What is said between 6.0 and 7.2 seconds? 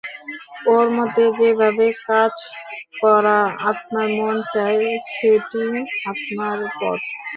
আপনার পথ।